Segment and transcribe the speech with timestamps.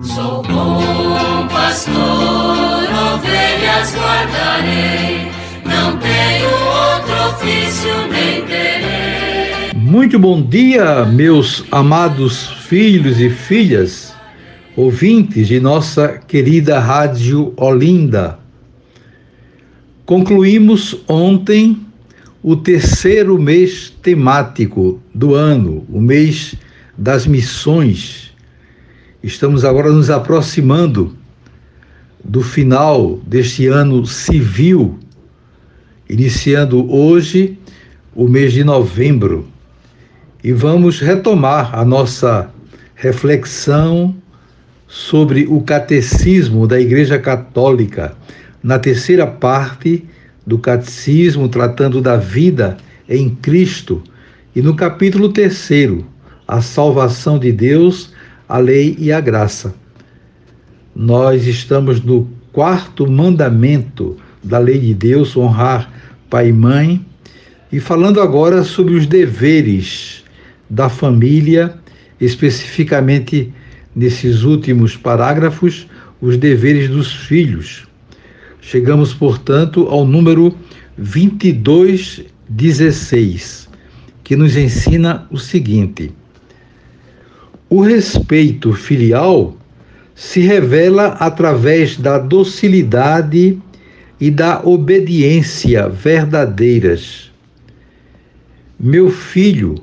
[0.00, 5.26] Sou bom pastor, ovelhas guardarei,
[5.64, 9.72] não tenho outro ofício nem terei.
[9.74, 14.14] Muito bom dia, meus amados filhos e filhas,
[14.76, 18.38] ouvintes de nossa querida Rádio Olinda.
[20.06, 21.76] Concluímos ontem
[22.40, 26.54] o terceiro mês temático do ano, o mês
[26.96, 28.27] das missões
[29.22, 31.12] Estamos agora nos aproximando
[32.22, 34.96] do final deste ano civil,
[36.08, 37.58] iniciando hoje
[38.14, 39.48] o mês de novembro.
[40.42, 42.48] E vamos retomar a nossa
[42.94, 44.14] reflexão
[44.86, 48.16] sobre o catecismo da Igreja Católica,
[48.62, 50.06] na terceira parte
[50.46, 52.76] do catecismo tratando da vida
[53.08, 54.00] em Cristo,
[54.54, 56.06] e no capítulo terceiro,
[56.46, 58.16] a salvação de Deus
[58.48, 59.74] a lei e a graça.
[60.96, 65.92] Nós estamos no quarto mandamento da lei de Deus, honrar
[66.30, 67.04] pai e mãe,
[67.70, 70.24] e falando agora sobre os deveres
[70.68, 71.78] da família,
[72.20, 73.52] especificamente
[73.94, 75.86] nesses últimos parágrafos,
[76.20, 77.86] os deveres dos filhos.
[78.60, 80.52] Chegamos, portanto, ao número
[80.96, 83.68] 2216,
[84.24, 86.10] que nos ensina o seguinte:
[87.70, 89.56] o respeito filial
[90.14, 93.58] se revela através da docilidade
[94.20, 97.30] e da obediência verdadeiras.
[98.80, 99.76] Meu filho,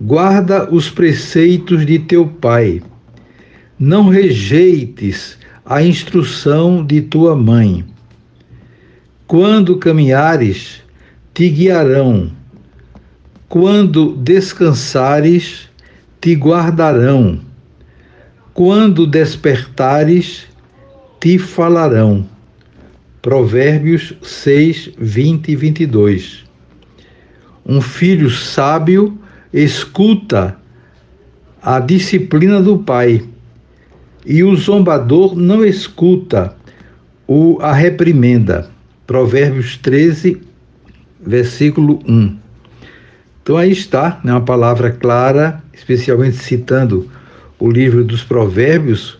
[0.00, 2.82] guarda os preceitos de teu pai.
[3.78, 7.84] Não rejeites a instrução de tua mãe.
[9.26, 10.82] Quando caminhares,
[11.32, 12.32] te guiarão.
[13.48, 15.69] Quando descansares,
[16.20, 17.40] te guardarão.
[18.52, 20.46] Quando despertares,
[21.18, 22.26] te falarão.
[23.22, 26.44] Provérbios 6, 20 e 22.
[27.64, 29.18] Um filho sábio
[29.52, 30.56] escuta
[31.62, 33.22] a disciplina do pai,
[34.24, 36.54] e o zombador não escuta
[37.26, 38.70] o a reprimenda.
[39.06, 40.40] Provérbios 13,
[41.20, 42.39] versículo 1.
[43.42, 47.10] Então aí está, né, uma palavra clara, especialmente citando
[47.58, 49.18] o livro dos Provérbios,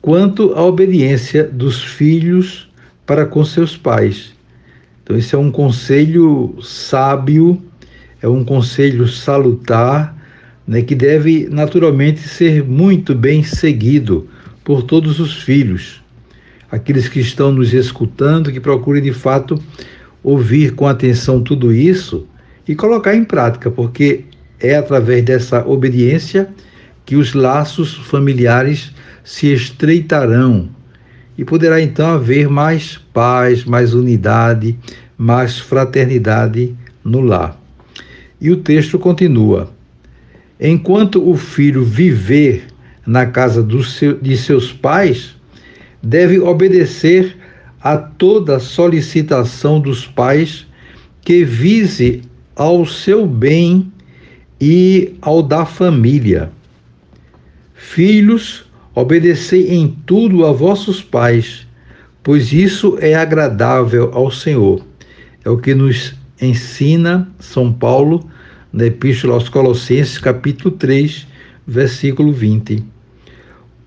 [0.00, 2.68] quanto à obediência dos filhos
[3.04, 4.32] para com seus pais.
[5.02, 7.62] Então esse é um conselho sábio,
[8.22, 10.16] é um conselho salutar,
[10.66, 14.28] né, que deve naturalmente ser muito bem seguido
[14.64, 16.00] por todos os filhos.
[16.70, 19.60] Aqueles que estão nos escutando, que procurem de fato
[20.22, 22.26] ouvir com atenção tudo isso
[22.70, 24.26] e colocar em prática, porque
[24.60, 26.48] é através dessa obediência
[27.04, 28.94] que os laços familiares
[29.24, 30.68] se estreitarão
[31.36, 34.78] e poderá então haver mais paz, mais unidade,
[35.18, 37.60] mais fraternidade no lar.
[38.40, 39.68] E o texto continua:
[40.60, 42.68] Enquanto o filho viver
[43.04, 45.34] na casa seu, de seus pais,
[46.00, 47.36] deve obedecer
[47.82, 50.68] a toda solicitação dos pais
[51.20, 53.90] que vise ao seu bem
[54.60, 56.50] e ao da família.
[57.74, 61.66] Filhos, obedecei em tudo a vossos pais,
[62.22, 64.84] pois isso é agradável ao Senhor.
[65.44, 68.28] É o que nos ensina São Paulo
[68.72, 71.26] na Epístola aos Colossenses, capítulo 3,
[71.66, 72.84] versículo 20.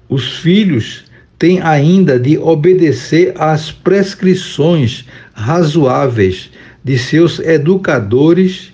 [0.09, 1.05] Os filhos
[1.37, 6.49] têm ainda de obedecer às prescrições razoáveis
[6.83, 8.73] de seus educadores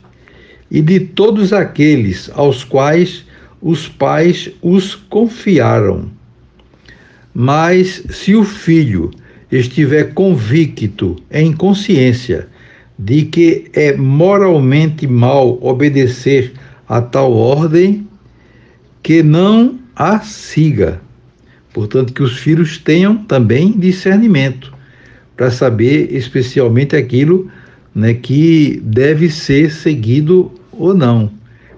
[0.72, 3.26] e de todos aqueles aos quais
[3.62, 6.10] os pais os confiaram.
[7.34, 9.12] Mas se o filho
[9.52, 12.48] estiver convicto em consciência
[12.98, 16.54] de que é moralmente mal obedecer
[16.88, 18.08] a tal ordem,
[19.02, 21.02] que não a siga.
[21.74, 24.74] Portanto, que os filhos tenham também discernimento
[25.38, 27.50] para saber especialmente aquilo
[27.94, 31.32] né, que deve ser seguido ou não.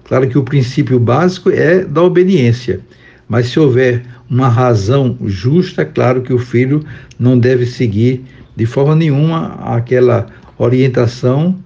[0.03, 2.81] Claro que o princípio básico é da obediência,
[3.27, 6.83] mas se houver uma razão justa, claro que o filho
[7.17, 8.23] não deve seguir
[8.55, 10.27] de forma nenhuma aquela
[10.57, 11.57] orientação,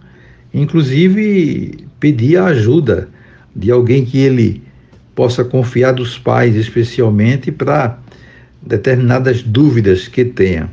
[0.53, 3.09] inclusive pedir a ajuda
[3.55, 4.61] de alguém que ele
[5.15, 7.97] possa confiar dos pais, especialmente para
[8.61, 10.69] determinadas dúvidas que tenha.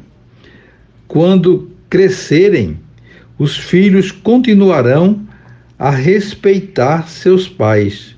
[1.07, 2.79] Quando crescerem,
[3.43, 5.21] os filhos continuarão
[5.77, 8.15] a respeitar seus pais,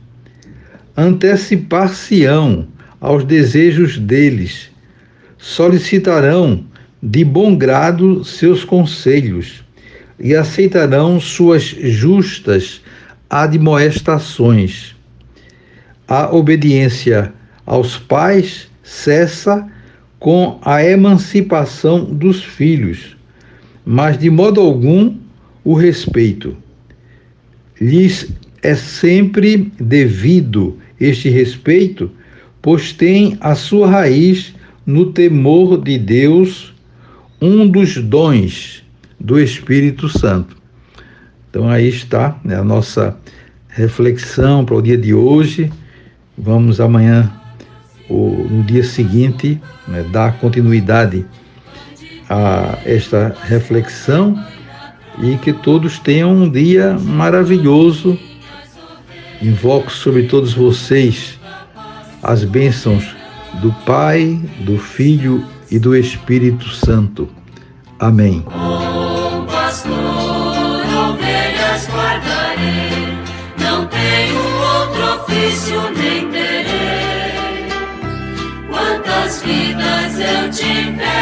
[0.94, 2.69] antecipar-se-ão
[3.00, 4.71] aos desejos deles
[5.38, 6.67] solicitarão
[7.03, 9.65] de bom grado seus conselhos
[10.21, 12.82] e aceitarão suas justas
[13.31, 14.94] admoestações.
[16.06, 17.32] A obediência
[17.65, 19.67] aos pais cessa
[20.19, 23.17] com a emancipação dos filhos,
[23.85, 25.17] mas de modo algum
[25.63, 26.57] o respeito.
[27.81, 28.33] Lhes
[28.63, 32.11] é sempre devido este respeito,
[32.63, 34.55] pois tem a sua raiz
[34.87, 36.73] no temor de Deus,
[37.41, 38.83] um dos dons
[39.19, 40.57] do Espírito Santo.
[41.51, 43.17] Então aí está né, a nossa
[43.69, 45.71] reflexão para o dia de hoje.
[46.37, 47.33] Vamos amanhã,
[48.09, 51.25] ou no dia seguinte, né, dar continuidade
[52.35, 54.37] a esta reflexão
[55.23, 58.19] e que todos tenham um dia maravilhoso.
[59.41, 61.39] Invoco sobre todos vocês
[62.23, 63.15] as bênçãos
[63.61, 67.29] do Pai, do Filho e do Espírito Santo.
[68.01, 68.45] Amém.
[79.45, 81.13] Vidas eu tiver